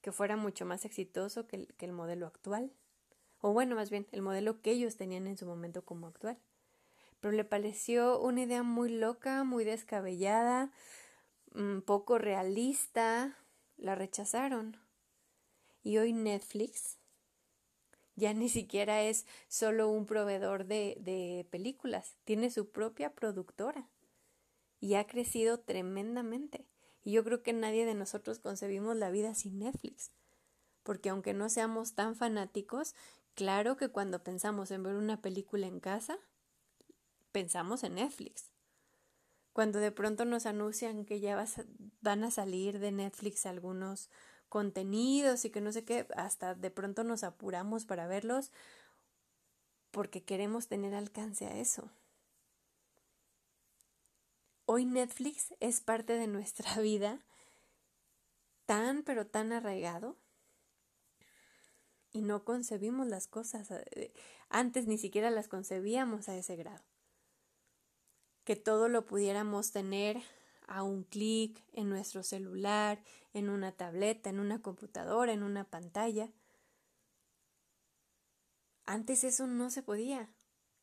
[0.00, 2.72] que fuera mucho más exitoso que el, modelo actual.
[3.42, 6.38] O bueno, más bien, el modelo que ellos tenían en su momento como actual.
[7.20, 10.72] Pero le pareció una idea muy loca, muy descabellada,
[11.52, 13.36] mm, poco realista.
[13.76, 14.83] la rechazaron.
[15.84, 16.98] Y hoy Netflix
[18.16, 23.88] ya ni siquiera es solo un proveedor de, películas, tiene su propia productora
[24.80, 26.66] y ha crecido tremendamente.
[27.02, 30.10] Y yo creo que nadie de nosotros concebimos la vida sin Netflix.
[30.82, 32.94] Porque aunque no seamos tan fanáticos,
[33.34, 36.18] claro que cuando pensamos en ver una película en casa,
[37.32, 38.50] pensamos en Netflix.
[39.52, 41.44] Cuando de pronto nos anuncian que ya
[42.00, 44.10] van a salir de Netflix algunos
[44.54, 48.52] contenidos y que no sé qué, hasta de pronto nos apuramos para verlos
[49.90, 51.90] porque queremos tener alcance a eso.
[54.64, 57.18] Hoy Netflix es parte de nuestra vida
[58.64, 60.16] tan pero tan arraigado
[62.12, 64.12] y no concebimos las cosas, eh,
[64.50, 66.84] antes ni siquiera las concebíamos a ese grado.
[68.44, 70.22] Que todo lo pudiéramos tener
[70.66, 73.02] a un clic en nuestro celular,
[73.32, 76.30] en una tableta, en una computadora, en una pantalla.
[78.86, 80.30] Antes eso no se podía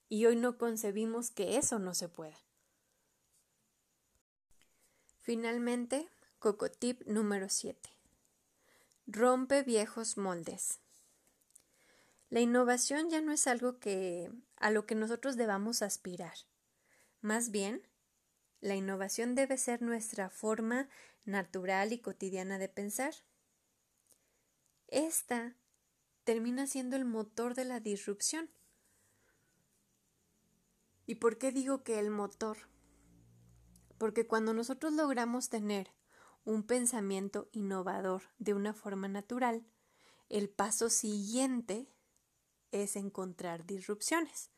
[0.09, 2.37] y hoy no concebimos que eso no se pueda.
[5.21, 6.09] Finalmente,
[6.39, 7.89] cocotip número 7.
[9.05, 10.79] Rompe viejos moldes.
[12.29, 16.33] La innovación ya no es algo que a lo que nosotros debamos aspirar.
[17.21, 17.87] Más bien,
[18.61, 20.87] la innovación debe ser nuestra forma
[21.25, 23.13] natural y cotidiana de pensar.
[24.87, 25.55] Esta
[26.23, 28.49] termina siendo el motor de la disrupción.
[31.07, 32.69] ¿Y por qué digo que el motor?
[33.97, 35.91] Porque cuando nosotros logramos tener
[36.45, 39.65] un pensamiento innovador de una forma natural,
[40.29, 41.87] el paso siguiente
[42.71, 44.51] es encontrar disrupciones.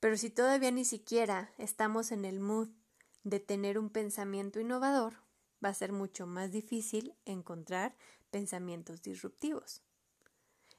[0.00, 2.68] Pero si todavía ni siquiera estamos en el mood
[3.24, 5.14] de tener un pensamiento innovador,
[5.64, 7.96] va a ser mucho más difícil encontrar
[8.30, 9.82] pensamientos disruptivos.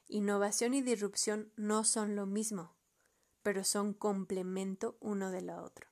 [0.08, 2.76] Innovación y disrupción no son lo mismo,
[3.44, 5.88] pero son complemento uno de la otro.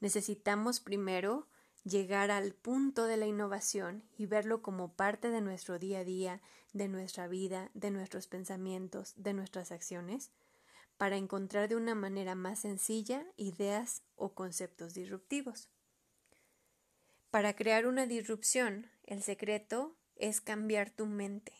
[0.00, 1.48] Necesitamos primero
[1.84, 6.42] llegar al punto de la innovación y verlo como parte de nuestro día a día,
[6.72, 10.30] de nuestra vida, de nuestros pensamientos, de nuestras acciones,
[10.98, 15.70] para encontrar de una manera más sencilla ideas o conceptos disruptivos.
[17.30, 21.52] Para crear una disrupción, el secreto es cambiar tu mente.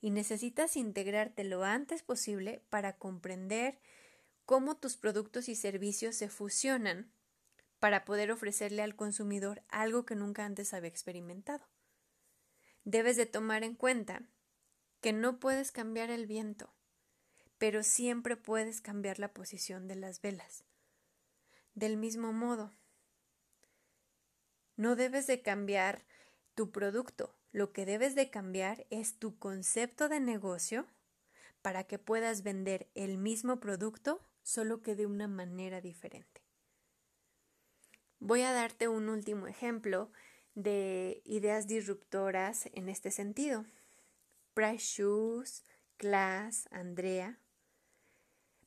[0.00, 3.80] Y necesitas integrarte lo antes posible para comprender
[4.44, 7.10] cómo tus productos y servicios se fusionan
[7.80, 11.66] para poder ofrecerle al consumidor algo que nunca antes había experimentado.
[12.84, 14.22] Debes de tomar en cuenta
[15.00, 16.72] que no puedes cambiar el viento,
[17.64, 20.64] pero siempre puedes cambiar la posición de las velas.
[21.72, 22.74] Del mismo modo,
[24.76, 26.04] no debes de cambiar
[26.54, 30.86] tu producto, lo que debes de cambiar es tu concepto de negocio
[31.62, 36.42] para que puedas vender el mismo producto solo que de una manera diferente.
[38.18, 40.12] Voy a darte un último ejemplo
[40.54, 43.64] de ideas disruptoras en este sentido.
[44.52, 45.64] Price Shoes,
[45.96, 47.40] Class, Andrea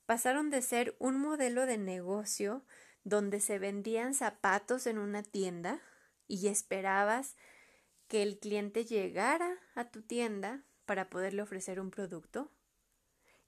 [0.08, 2.64] pasaron de ser un modelo de negocio
[3.04, 5.82] donde se vendían zapatos en una tienda
[6.28, 7.36] y esperabas
[8.08, 12.50] que el cliente llegara a tu tienda para poderle ofrecer un producto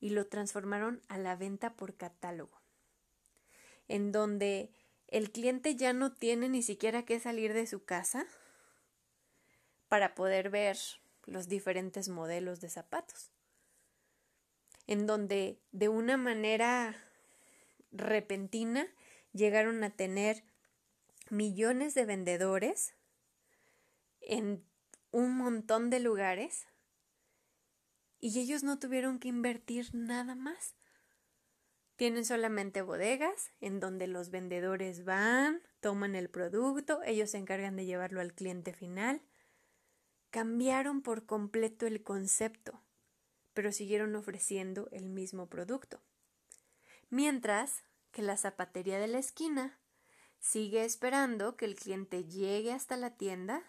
[0.02, 2.62] y lo transformaron a la venta por catálogo,
[3.88, 4.74] en donde
[5.08, 8.26] el cliente ya no tiene ni siquiera que salir de su casa
[9.88, 10.78] para poder ver
[11.26, 13.32] los diferentes modelos de zapatos
[14.90, 16.96] en donde de una manera
[17.92, 18.88] repentina
[19.34, 20.44] llegaron a tener
[21.30, 22.96] millones de vendedores
[24.20, 24.66] en
[25.12, 26.66] un montón de lugares
[28.20, 30.74] y ellos no tuvieron que invertir nada más.
[31.96, 37.86] Tienen solamente bodegas en donde los vendedores van, toman el producto, ellos se encargan de
[37.86, 39.22] llevarlo al cliente final.
[40.32, 42.82] Cambiaron por completo el concepto
[43.60, 46.00] pero siguieron ofreciendo el mismo producto.
[47.10, 49.78] Mientras que la zapatería de la esquina
[50.40, 53.62] sigue esperando que el cliente llegue hasta la tienda,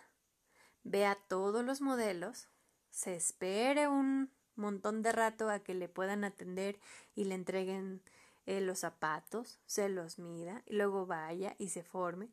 [0.85, 2.47] vea todos los modelos,
[2.91, 6.79] se espere un montón de rato a que le puedan atender
[7.17, 8.01] y le entreguen
[8.47, 12.31] eh, los zapatos, se los mida y luego vaya y se forme.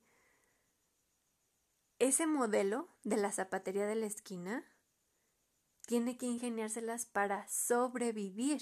[1.97, 4.63] Ese modelo de la zapatería de la esquina
[5.87, 8.61] tiene que ingeniárselas para sobrevivir,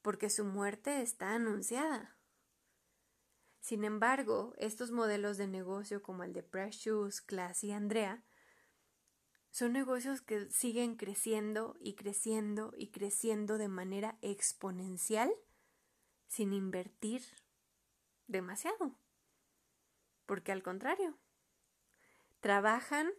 [0.00, 2.16] porque su muerte está anunciada.
[3.60, 8.24] Sin embargo, estos modelos de negocio como el de Precious, Class y Andrea
[9.50, 15.32] son negocios que siguen creciendo y creciendo y creciendo de manera exponencial
[16.28, 17.22] sin invertir
[18.26, 18.98] demasiado.
[20.24, 21.18] Porque al contrario,
[22.40, 23.12] trabajan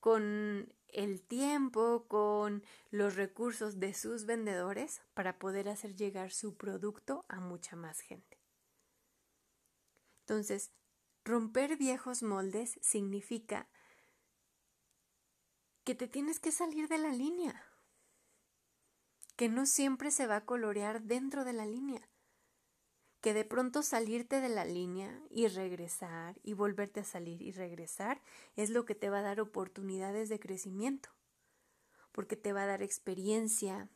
[0.00, 7.24] con el tiempo, con los recursos de sus vendedores para poder hacer llegar su producto
[7.28, 8.38] a mucha más gente.
[10.20, 10.72] Entonces,
[11.24, 13.68] romper viejos moldes significa
[15.84, 17.64] que te tienes que salir de la línea,
[19.36, 22.08] que no siempre se va a colorear dentro de la línea,
[23.20, 28.22] que de pronto salirte de la línea y regresar y volverte a salir y regresar
[28.56, 31.08] es lo que te va a dar oportunidades de crecimiento,
[32.12, 33.88] porque te va a dar experiencia,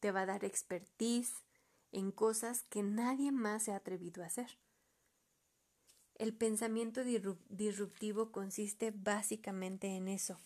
[0.00, 1.44] te va a dar expertise
[1.92, 4.58] en cosas que nadie más se ha atrevido a hacer.
[6.14, 10.38] El pensamiento disruptivo consiste básicamente en eso,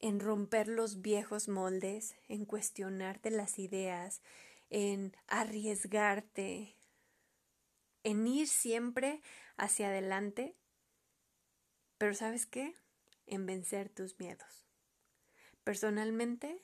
[0.00, 4.22] en romper los viejos moldes, en cuestionarte las ideas,
[4.70, 6.76] en arriesgarte,
[8.04, 9.22] en ir siempre
[9.56, 10.56] hacia adelante,
[11.98, 12.74] pero ¿sabes qué?
[13.26, 14.66] En vencer tus miedos.
[15.64, 16.60] Personalmente,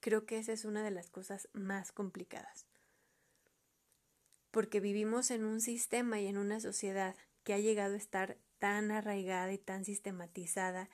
[0.00, 2.66] creo que esa es una de las cosas más complicadas,
[4.50, 7.14] porque vivimos en un sistema y en una sociedad
[7.44, 10.88] que ha llegado a estar tan arraigada y tan sistematizada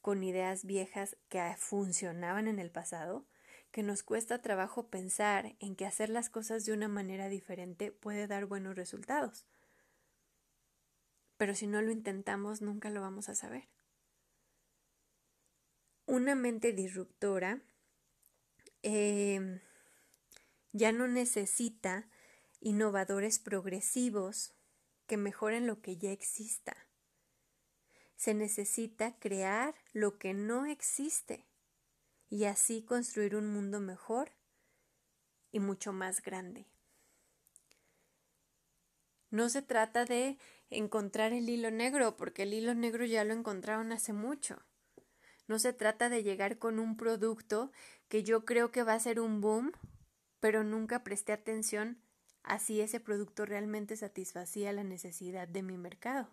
[0.00, 3.26] con ideas viejas que funcionaban en el pasado,
[3.74, 8.28] que nos cuesta trabajo pensar en que hacer las cosas de una manera diferente puede
[8.28, 9.46] dar buenos resultados.
[11.38, 13.68] Pero si no lo intentamos, nunca lo vamos a saber.
[16.06, 17.62] Una mente disruptora
[18.84, 19.60] eh,
[20.70, 22.08] ya no necesita
[22.60, 24.54] innovadores progresivos
[25.08, 26.76] que mejoren lo que ya exista
[28.14, 31.44] se necesita crear lo que no existe
[32.28, 34.32] y así construir un mundo mejor
[35.52, 36.66] y mucho más grande.
[39.30, 40.38] No se trata de
[40.70, 44.62] encontrar el hilo negro, porque el hilo negro ya lo encontraron hace mucho.
[45.46, 47.70] No se trata de llegar con un producto
[48.08, 49.72] que yo creo que va a ser un boom,
[50.40, 52.00] pero nunca presté atención
[52.42, 56.28] a si ese producto realmente satisfacía la necesidad de mi mercado.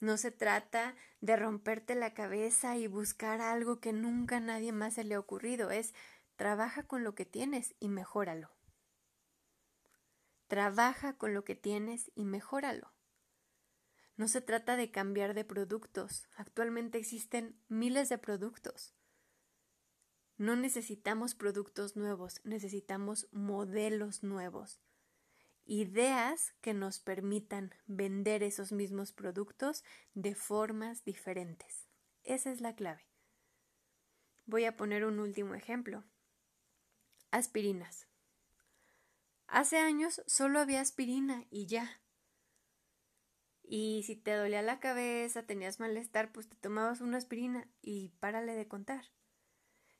[0.00, 4.94] No se trata de romperte la cabeza y buscar algo que nunca a nadie más
[4.94, 5.94] se le ha ocurrido, es
[6.36, 8.50] trabaja con lo que tienes y mejóralo.
[10.48, 12.92] Trabaja con lo que tienes y mejóralo.
[14.16, 16.28] No se trata de cambiar de productos.
[16.36, 18.94] Actualmente existen miles de productos.
[20.36, 24.80] No necesitamos productos nuevos, necesitamos modelos nuevos
[25.66, 29.84] ideas que nos permitan vender esos mismos productos
[30.14, 31.86] de formas diferentes.
[32.22, 33.06] Esa es la clave.
[34.46, 36.04] Voy a poner un último ejemplo.
[37.30, 38.06] Aspirinas.
[39.46, 42.00] Hace años solo había aspirina y ya.
[43.62, 48.54] Y si te dolía la cabeza, tenías malestar, pues te tomabas una aspirina y párale
[48.54, 49.06] de contar.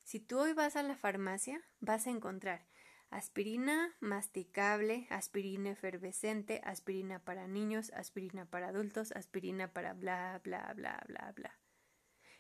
[0.03, 2.67] Si tú hoy vas a la farmacia, vas a encontrar
[3.15, 11.01] aspirina masticable, aspirina efervescente, aspirina para niños, aspirina para adultos, aspirina para bla, bla, bla,
[11.07, 11.59] bla, bla.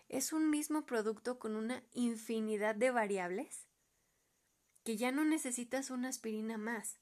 [0.08, 3.68] Es un mismo producto con una infinidad de variables
[4.82, 6.98] que ya no necesitas una aspirina más.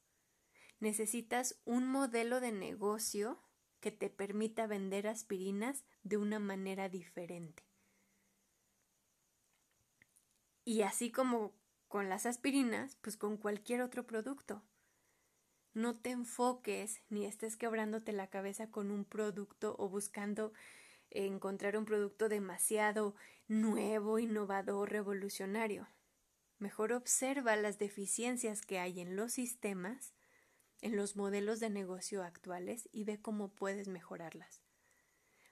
[0.79, 3.43] Necesitas un modelo de negocio
[3.81, 7.65] que te permita vender aspirinas de una manera diferente.
[10.65, 11.55] Y así como
[11.93, 14.63] con las aspirinas, pues con cualquier otro producto.
[15.75, 20.55] No te enfoques ni estés quebrándote la cabeza con un producto o buscando
[21.11, 23.15] encontrar un producto demasiado
[23.47, 25.87] nuevo, innovador, revolucionario.
[26.59, 30.15] Mejor observa las deficiencias que hay en los sistemas,
[30.81, 34.63] en los modelos de negocio actuales y ve cómo puedes mejorarlas.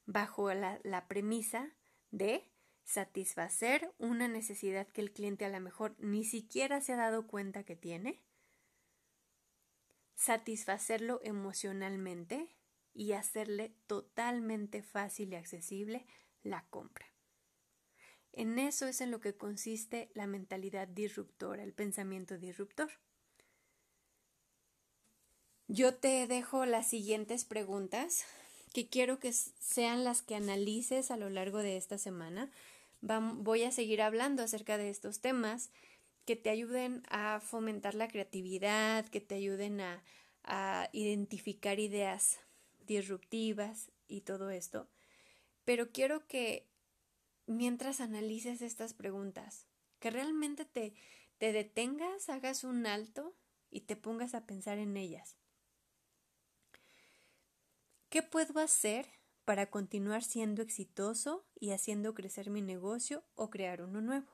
[0.06, 1.76] Bajo la, la premisa
[2.10, 2.50] de
[2.90, 7.62] satisfacer una necesidad que el cliente a lo mejor ni siquiera se ha dado cuenta
[7.62, 8.20] que tiene,
[10.16, 12.48] satisfacerlo emocionalmente
[12.92, 16.04] y hacerle totalmente fácil y accesible
[16.42, 17.06] la compra.
[18.32, 22.90] En eso es en lo que consiste la mentalidad disruptora, el pensamiento disruptor.
[25.68, 28.24] Yo te dejo las siguientes preguntas
[28.72, 32.50] que quiero que sean las que analices a lo largo de esta semana
[33.00, 35.70] voy a seguir hablando acerca de estos temas
[36.24, 40.02] que te ayuden a fomentar la creatividad, que te ayuden a,
[40.44, 42.40] a identificar ideas
[42.86, 44.88] disruptivas y todo esto,
[45.64, 46.68] pero quiero que
[47.46, 49.66] mientras analices estas preguntas,
[49.98, 50.94] que realmente te,
[51.38, 53.36] te detengas, hagas un alto
[53.70, 55.36] y te pongas a pensar en ellas.
[58.08, 59.19] ¿Qué puedo hacer
[59.50, 64.28] para continuar siendo exitoso y haciendo crecer mi negocio o crear uno nuevo?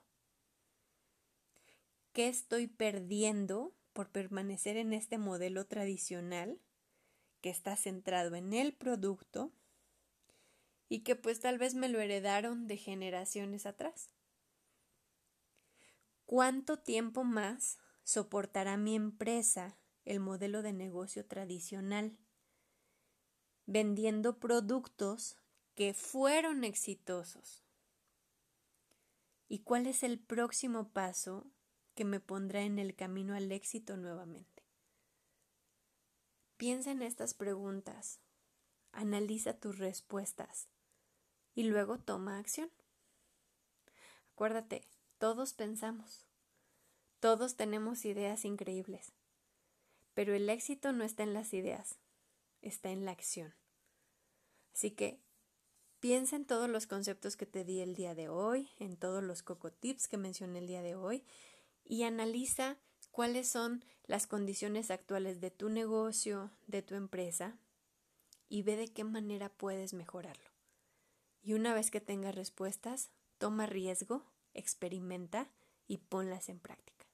[2.12, 6.60] ¿Qué estoy perdiendo por permanecer en este modelo tradicional
[7.40, 9.54] que está centrado en el producto
[10.90, 14.10] y que pues tal vez me lo heredaron de generaciones atrás?
[16.26, 22.18] ¿Cuánto tiempo más soportará mi empresa el modelo de negocio tradicional?
[23.66, 25.36] Vendiendo productos
[25.74, 27.62] que fueron exitosos.
[29.48, 31.46] ¿Y cuál es el próximo paso
[31.94, 34.64] que me pondrá en el camino al éxito nuevamente?
[36.56, 38.20] Piensa en estas preguntas,
[38.92, 40.68] analiza tus respuestas
[41.54, 42.70] y luego toma acción.
[44.32, 44.88] Acuérdate,
[45.18, 46.26] todos pensamos,
[47.20, 49.12] todos tenemos ideas increíbles,
[50.14, 51.98] pero el éxito no está en las ideas,
[52.68, 53.54] está en la acción.
[54.74, 55.20] Así que
[56.00, 59.42] piensa en todos los conceptos que te di el día de hoy, en todos los
[59.42, 61.24] coco tips que mencioné el día de hoy
[61.84, 62.76] y analiza
[63.10, 67.58] cuáles son las condiciones actuales de tu negocio, de tu empresa
[68.48, 70.50] y ve de qué manera puedes mejorarlo.
[71.42, 75.48] Y una vez que tengas respuestas, toma riesgo, experimenta
[75.86, 77.06] y ponlas en práctica.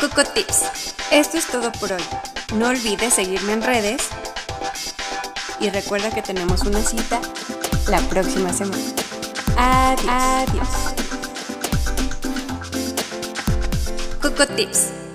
[0.00, 0.97] Coco Tips.
[1.10, 2.02] Esto es todo por hoy.
[2.54, 4.02] No olvides seguirme en redes
[5.58, 7.20] y recuerda que tenemos una cita
[7.88, 8.82] la próxima semana.
[9.56, 10.06] Adiós.
[10.08, 10.68] Adiós.
[14.20, 15.07] Coco Tips.